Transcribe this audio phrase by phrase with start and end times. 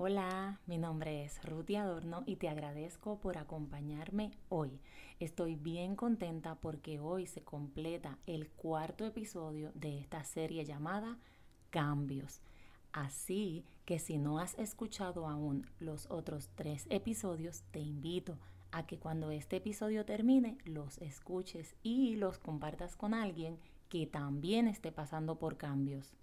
[0.00, 4.78] Hola, mi nombre es Ruti Adorno y te agradezco por acompañarme hoy.
[5.18, 11.18] Estoy bien contenta porque hoy se completa el cuarto episodio de esta serie llamada
[11.70, 12.42] Cambios.
[12.92, 18.38] Así que si no has escuchado aún los otros tres episodios, te invito
[18.70, 23.58] a que cuando este episodio termine los escuches y los compartas con alguien
[23.88, 26.14] que también esté pasando por cambios.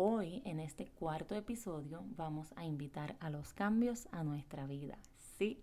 [0.00, 4.96] Hoy, en este cuarto episodio, vamos a invitar a los cambios a nuestra vida.
[5.36, 5.60] Sí,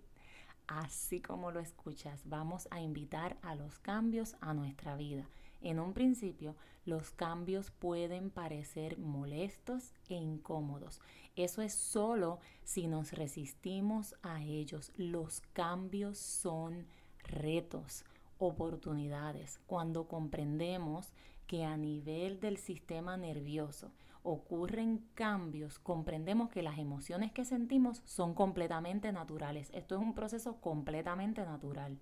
[0.67, 5.25] así como lo escuchas, vamos a invitar a los cambios a nuestra vida.
[5.61, 6.53] En un principio,
[6.85, 10.99] los cambios pueden parecer molestos e incómodos.
[11.37, 14.91] Eso es solo si nos resistimos a ellos.
[14.97, 16.85] Los cambios son
[17.23, 18.03] retos,
[18.37, 21.13] oportunidades, cuando comprendemos
[21.47, 23.93] que a nivel del sistema nervioso,
[24.25, 29.69] ocurren cambios, comprendemos que las emociones que sentimos son completamente naturales.
[29.73, 31.99] Esto es un proceso completamente natural.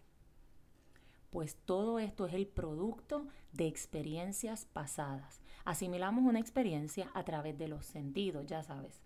[1.29, 5.41] Pues todo esto es el producto de experiencias pasadas.
[5.65, 9.01] Asimilamos una experiencia a través de los sentidos, ya sabes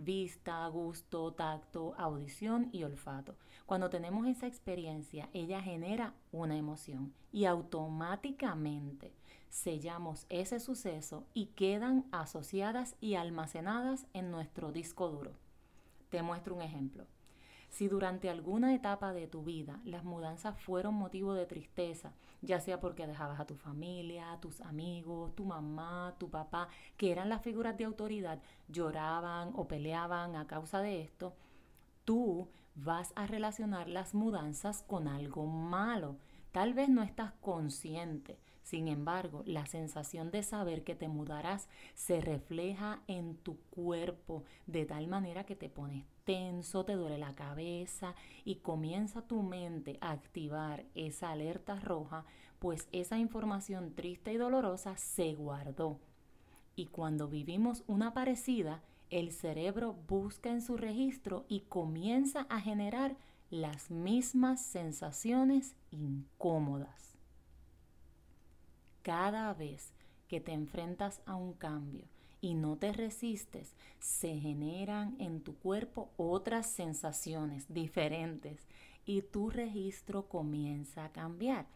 [0.00, 3.36] vista, gusto, tacto, audición y olfato.
[3.66, 9.12] Cuando tenemos esa experiencia, ella genera una emoción y automáticamente
[9.48, 15.32] sellamos ese suceso y quedan asociadas y almacenadas en nuestro disco duro.
[16.08, 17.06] Te muestro un ejemplo.
[17.70, 22.80] Si durante alguna etapa de tu vida las mudanzas fueron motivo de tristeza, ya sea
[22.80, 27.42] porque dejabas a tu familia, a tus amigos, tu mamá, tu papá, que eran las
[27.42, 31.34] figuras de autoridad, lloraban o peleaban a causa de esto,
[32.04, 36.16] tú vas a relacionar las mudanzas con algo malo.
[36.50, 42.20] Tal vez no estás consciente, sin embargo, la sensación de saber que te mudarás se
[42.20, 48.14] refleja en tu cuerpo de tal manera que te pones tenso, te duele la cabeza
[48.44, 52.24] y comienza tu mente a activar esa alerta roja,
[52.60, 55.98] pues esa información triste y dolorosa se guardó.
[56.76, 58.80] Y cuando vivimos una parecida,
[59.10, 63.16] el cerebro busca en su registro y comienza a generar
[63.50, 67.18] las mismas sensaciones incómodas.
[69.02, 69.92] Cada vez
[70.28, 72.04] que te enfrentas a un cambio
[72.40, 78.66] y no te resistes, se generan en tu cuerpo otras sensaciones diferentes
[79.04, 81.66] y tu registro comienza a cambiar.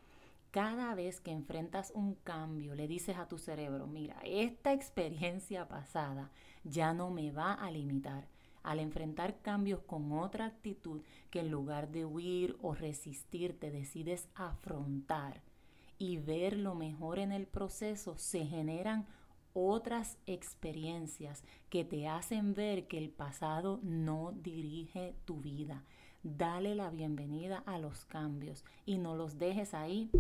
[0.50, 6.30] Cada vez que enfrentas un cambio, le dices a tu cerebro, mira, esta experiencia pasada
[6.62, 8.28] ya no me va a limitar.
[8.62, 14.28] Al enfrentar cambios con otra actitud que en lugar de huir o resistir te decides
[14.34, 15.42] afrontar
[15.98, 19.06] y ver lo mejor en el proceso, se generan
[19.54, 25.82] otras experiencias que te hacen ver que el pasado no dirige tu vida.
[26.22, 30.10] Dale la bienvenida a los cambios y no los dejes ahí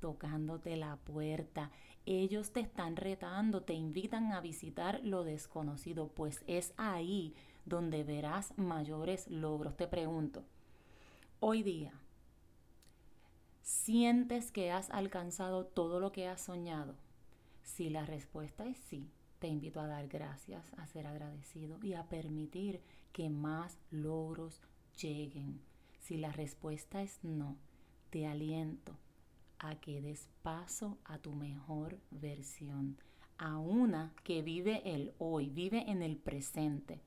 [0.00, 1.70] tocándote la puerta.
[2.06, 7.34] Ellos te están retando, te invitan a visitar lo desconocido, pues es ahí
[7.64, 9.76] donde verás mayores logros.
[9.76, 10.44] Te pregunto,
[11.40, 11.92] hoy día,
[13.66, 16.94] ¿Sientes que has alcanzado todo lo que has soñado?
[17.66, 22.08] Si la respuesta es sí, te invito a dar gracias, a ser agradecido y a
[22.08, 22.80] permitir
[23.12, 24.62] que más logros
[24.98, 25.60] lleguen.
[26.00, 27.58] Si la respuesta es no,
[28.08, 28.96] te aliento
[29.58, 32.96] a que des paso a tu mejor versión,
[33.36, 37.02] a una que vive el hoy, vive en el presente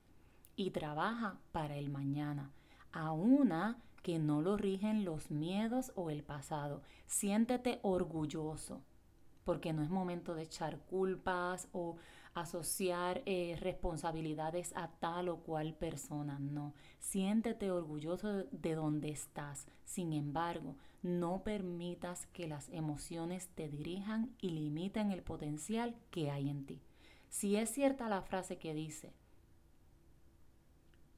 [0.54, 2.52] y trabaja para el mañana,
[2.92, 6.82] a una que no lo rigen los miedos o el pasado.
[7.06, 8.82] Siéntete orgulloso,
[9.44, 11.96] porque no es momento de echar culpas o
[12.34, 16.74] asociar eh, responsabilidades a tal o cual persona, no.
[16.98, 19.66] Siéntete orgulloso de, de donde estás.
[19.84, 26.48] Sin embargo, no permitas que las emociones te dirijan y limiten el potencial que hay
[26.48, 26.80] en ti.
[27.30, 29.12] Si es cierta la frase que dice,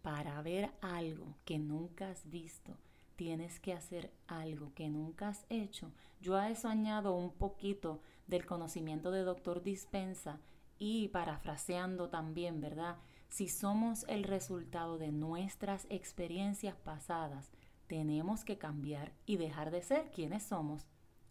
[0.03, 2.77] para ver algo que nunca has visto,
[3.17, 5.93] tienes que hacer algo que nunca has hecho.
[6.21, 8.01] Yo a eso añado un poquito
[8.33, 10.41] del conocimiento de doctor Dispensa
[10.79, 12.97] y parafraseando también, ¿verdad?
[13.29, 17.51] Si somos el resultado de nuestras experiencias pasadas,
[17.89, 20.89] tenemos que cambiar y dejar de ser quienes somos.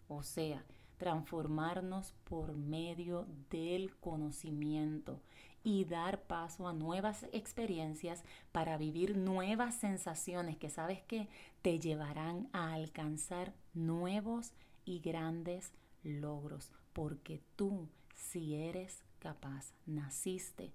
[0.08, 0.64] O sea,
[0.98, 5.22] transformarnos por medio del conocimiento
[5.64, 11.30] y dar paso a nuevas experiencias para vivir nuevas sensaciones que sabes que
[11.64, 14.54] te llevarán a alcanzar nuevos
[14.86, 20.72] y grandes logros, porque tú si eres capaz, naciste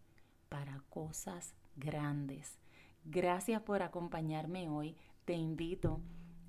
[0.48, 2.58] para cosas grandes.
[3.04, 4.96] Gracias por acompañarme hoy.
[5.24, 6.00] Te invito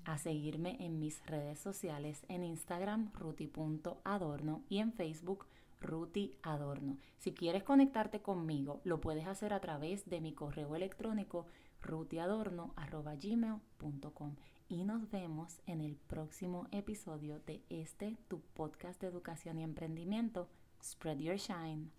[0.04, 5.46] a seguirme en mis redes sociales en Instagram ruti.adorno y en Facebook
[5.80, 6.98] Ruti Adorno.
[7.18, 11.46] Si quieres conectarte conmigo, lo puedes hacer a través de mi correo electrónico
[11.82, 14.36] rutiadorno.gmail.com
[14.68, 20.48] y nos vemos en el próximo episodio de este tu podcast de educación y emprendimiento
[20.82, 21.90] Spread Your Shine.